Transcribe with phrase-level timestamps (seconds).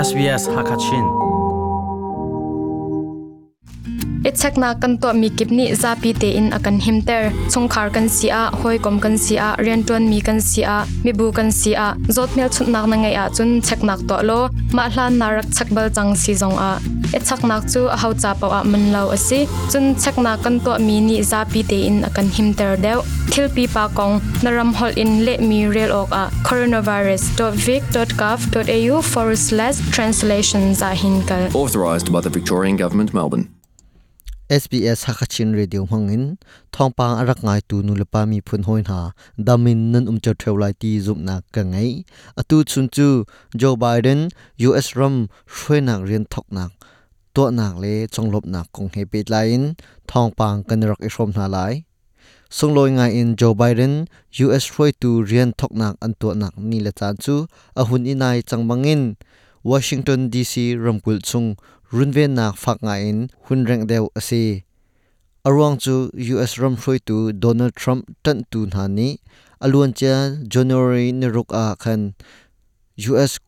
[0.00, 1.04] SBS Hakachin.
[4.24, 8.96] Ichakna kan to mi kipni zapi te in akan himter chungkhar kan sia, hoi kom
[8.96, 11.86] kan sia rianton mi kan sia mi bu kan sia.
[12.08, 14.48] Zotmel chutnak na ngai a chun cheknak to lo.
[14.72, 16.72] Ma hlan narak chakbal chang si zong a
[17.16, 19.40] ichaknak chu a hau cha paw a man lo asi
[19.70, 22.98] chun chekna kan to mi ni zapi te in akan himter deu.
[23.32, 30.76] Thilpi pa kong naram hol in le mi rel ok a coronavirus.vic.gov.au forward slash translations
[30.82, 33.48] a hinkal authorised by the Victorian Government, Melbourne.
[34.50, 36.34] SBS Hakachin Radio Hangin
[36.74, 40.58] thongpang arak ngai tu nu lepa mi phun hoin ha damin nan um cha theu
[40.58, 42.02] lai ti zum na ka ngai.
[42.40, 43.24] Atu chun chu
[43.54, 46.74] Joe Biden US ram shwe nak rian thok nak
[47.34, 49.62] to nak le chonglop nak kong he pe lain
[50.08, 51.74] thongpang kan rak ishom na lai.
[52.56, 53.94] Sung loi ngai in Joe Biden
[54.44, 57.46] US shwe tu rian thok nak an to nak ni le chan chu
[57.80, 59.02] a hun inai changbangin
[59.62, 61.48] Washington DC ramkul chung
[61.92, 64.62] runven nak fak nga in, hun reng deu ase
[65.46, 69.08] arwang chu US ram hroi tu Donald Trump tan tu na ni
[69.64, 70.14] alun cha
[70.52, 72.00] January ni ruk a khan.
[72.06, 72.49] US kolopia boinak an chua pi chu cha a
[73.08, 73.40] US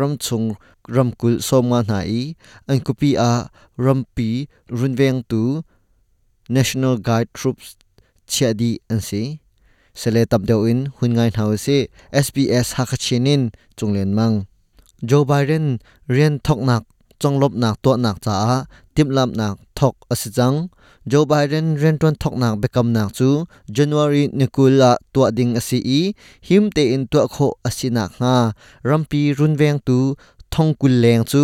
[0.00, 0.56] ram chung
[0.88, 2.34] ram kul som nga na i
[2.70, 3.48] an kupi a.
[3.78, 5.62] Ram pi runveng tu,
[6.48, 7.76] National Guard Troops
[8.26, 9.22] chia di an si
[9.94, 13.42] sele tam deu in, hun ngai hau se SBS hakachinin,
[13.76, 14.36] chunglen mang.
[15.08, 16.82] Joe Biden, rian thok nak
[17.20, 18.64] chonglop nak to nak cha
[18.96, 19.46] timlam na
[19.78, 20.58] thok asijang.
[21.10, 23.44] Joe Biden renton thok na bekam na chu.
[23.76, 26.00] January nikula tua ding asi i.
[26.48, 28.34] Him te in tua kho asina nga.
[28.88, 29.98] Rampi runweng tu
[30.52, 31.42] thong kul leng chu.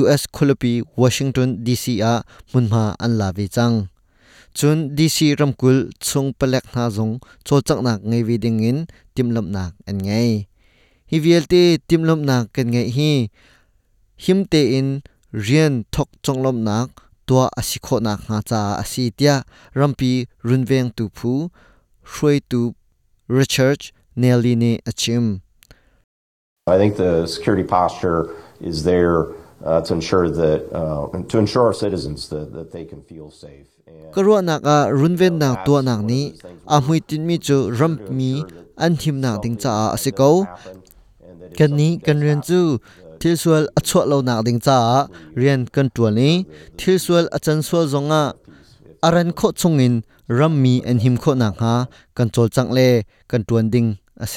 [0.00, 2.14] US kholopi Washington DC a
[2.52, 3.76] munma an la chang.
[4.54, 5.76] Chun DC ramkul
[6.06, 8.78] chung palek na zong cho chak nak ngei vi ding in.
[9.14, 10.46] Timlam na an ngei.
[11.10, 13.10] Hi VLT timlam na kan ngei hi.
[14.16, 14.88] Himte in
[15.32, 19.44] rian thok chonglom nak tua asikho nak nga cha asi tia
[19.74, 21.50] rampi runveng tu phu
[22.04, 22.74] shroi tu
[23.28, 25.40] research nelly ne achim
[26.66, 29.34] I think the security posture is there
[29.64, 33.66] uh, to ensure that uh, to ensure our citizens that, that they can feel safe.
[33.86, 36.34] And karwa nak a runven nak tua nak ni
[36.66, 38.44] a hui tin mi chu ram mi
[38.76, 40.46] an him nak ding cha asiko
[41.58, 42.78] kan ni kan rian chu
[43.24, 44.78] ทิลสวลอชวลานักดิงจ้า
[45.38, 46.34] เรียนกันตัวนี้
[46.78, 48.22] ทิลสวลอาจารย์สวลจงอะ
[49.04, 49.94] อารันโคชงอิน
[50.38, 51.74] รัมมีอนหิมโคนักฮะ
[52.16, 52.78] กันโจลจังเล
[53.30, 53.86] กันตัวดิง
[54.22, 54.36] อาเซ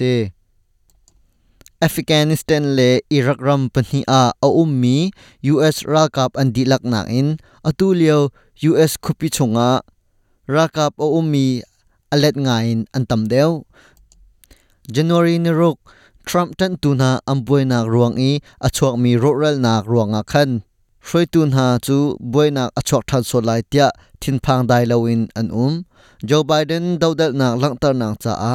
[1.84, 2.82] อัฟกานิสถานเล
[3.14, 4.98] อิรักรัมปนีอาอาอุมมี
[5.48, 7.28] ยูเอสรากับอันดีลักนักอิน
[7.68, 8.20] อตูเลียว
[8.64, 9.72] ยูเอสคุปิชงอะ
[10.56, 11.46] รากับอาอุมมี
[12.12, 13.52] อเล็ดงายนอันตำเดียว
[14.96, 15.78] January นรก
[16.30, 18.32] Trump ตันตูนาอัมบวยนักรวงอี
[18.66, 20.50] อัชวกมีรถเรลนักรวงอาคัน
[21.10, 21.98] รวยตูนหาจู
[22.34, 23.88] บวยนักอัชวกทันสลายเตีย
[24.22, 25.74] ทินพังไดลาวินอันอุม
[26.26, 28.54] โจไบเดนดาวเดลนักลังตานักจ้า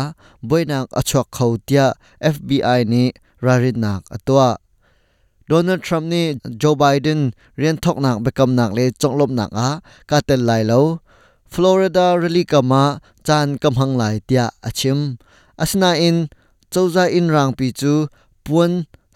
[0.49, 1.85] บวยนักอัชวกเขาเตีย
[2.35, 3.07] FBI นี้
[3.45, 4.43] รารินักอตัว
[5.47, 6.27] โดนัลด์ทรัมป์นี่
[6.59, 7.21] โจไบเดน
[7.59, 9.69] เรียนทอกนักไปกำนักเลยจงลบนักอา
[10.11, 10.85] กาเต็นไลแล้ว
[11.53, 12.83] ฟลอริดาเรลิกามา
[13.29, 14.99] จานกำหังหลายเตียอาชิม
[15.61, 16.17] อาสนาอิน
[16.73, 17.93] chauza in rang pi chu
[18.45, 18.73] puan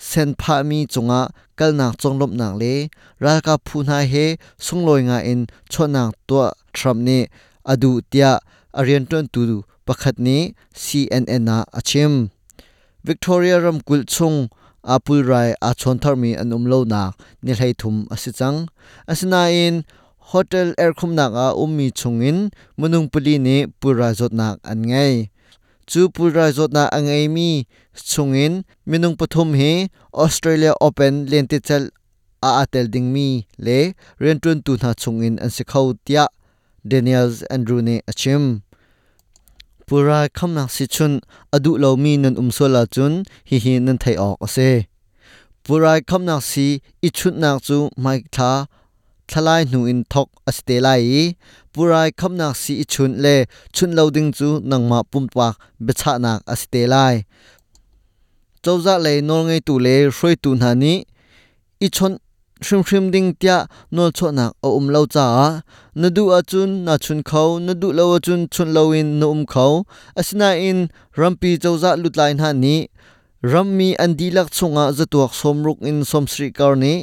[0.08, 1.20] sen pha mi chunga
[1.58, 2.74] kal nak chonglop nak le
[3.24, 4.24] ra ka phu na he
[4.64, 5.40] sungloi nga in
[5.72, 6.36] chonak to
[6.76, 7.18] Trump ni
[7.72, 8.30] adu tia
[8.78, 9.42] arian ton tu
[9.86, 10.38] pakhat ni
[10.82, 12.12] CNN na achim
[13.06, 14.38] Victoria ram kul chung
[14.94, 17.10] apul rai a chon thar mi an um lo nak
[17.44, 18.58] ni hlei thum asichang
[19.10, 19.74] asina in
[20.30, 22.38] hotel air khum nak a ummi chungin
[22.78, 25.14] munung puli ni pura zot nak an ngai
[25.86, 31.90] chu pura zot na angai mi chungin, minung pathum hi Australia Open lenti chal
[32.42, 36.28] a atel ding mi le rentun tu na chungin an sikhau tia,
[36.86, 38.62] Daniels Andrew ne achim.
[39.86, 41.20] Pura khamnak si chun,
[41.52, 44.70] adu lo mi nan umsola chun, hi hi nan thai ok ase
[45.64, 46.66] pura khamnak si,
[47.02, 48.50] i chut nak chu mai tha
[49.30, 51.02] ทลายหนูอินทกอสเตลัย
[51.72, 53.26] ปุรายคำนักสีชุนเล
[53.74, 57.14] ชุนเลาดิงจูนังมาปุ่มปากเบชานักอสเตลัย
[58.62, 60.96] เจ้าจะเลยนองไงตูเลช่วยตูนานี้
[61.82, 62.12] อีชน
[62.64, 63.56] ชริมชริมดิงเตีย
[63.96, 65.26] นอลชนักเอาอุมเลาจ้า
[66.00, 69.66] นดูอาจุนนาชุนเขานดูเลาจุนชุนเลาอินนอุมเขา
[70.18, 70.78] อสนาอิน
[71.20, 72.80] รัมปีเจ้าจะลุดลายนานี้
[73.52, 76.98] รัมมีอันดีลักชงอาจะตัวสมรุกอินสมศรีการนี้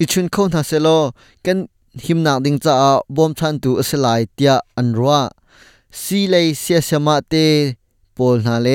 [0.00, 0.88] อิชุนเข้านาเซโล
[1.46, 1.58] กัน
[2.04, 2.74] หิมนักดิงจ้า
[3.16, 5.20] บอมชันตูอสลายเตียอันรัว
[6.00, 7.34] ซีเลยเสียสมาเต
[8.16, 8.68] ปอลนาเล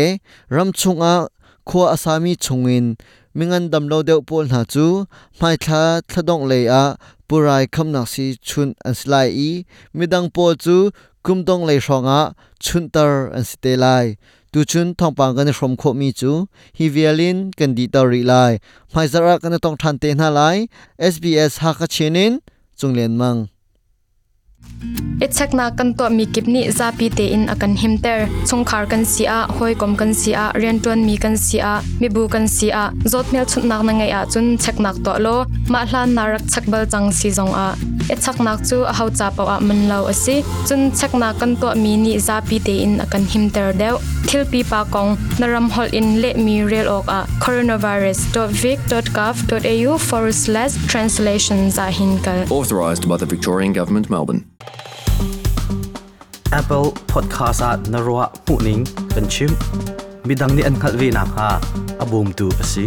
[0.56, 1.14] รัมชงอา
[1.70, 2.86] ขัวอาสามีชงอิน
[3.38, 4.88] มิงันดำโลเดวปอลนาจู
[5.38, 5.82] ไม่ทา
[6.12, 6.84] ทะดงเลยอา
[7.28, 9.52] ปุไรคำนักสีชุนอันสลายอี
[9.98, 10.78] มิดังปอจู
[11.26, 12.22] กุมดงเลยชองอา
[12.64, 14.06] ชุนตอร์อันสเตลาย
[14.54, 16.32] tu chun thongpang kan hrom kho mi chu
[16.78, 18.54] hi vialin kan di tar ri lai
[18.94, 20.58] mai zara kan tong than te na lai
[21.14, 22.34] sbs ha ka chenin
[22.80, 23.40] chunglen mang
[25.24, 28.20] ichakna kan to mi kipni zapi te in akan himter
[28.50, 31.72] chungkhar kan sia hoi kom kan sia riantuan mi kan sia
[32.02, 32.82] mi bu kan sia
[33.12, 35.36] zotmel chutnak na ngai a chun cheknak to lo.
[35.72, 37.70] Ma hlan narak chakbal chang si zong a.
[38.14, 40.36] Ichaknak chu a hau cha paw a man lo asi
[40.68, 43.96] chun chekna kan to mi ni zapi te in akan himter deu.
[44.28, 45.10] Thilpi pa kong
[45.40, 47.20] naram hol in le mi rel ok a.
[47.46, 54.53] coronavirus.vic.gov.au forward slash translation za hinkal Authorised by the Victorian Government, Melbourne.
[56.54, 59.50] Apple Podcast at narwa puning kan chim
[60.22, 61.58] midang ni an khalvi na ha
[61.98, 62.86] abum tu asi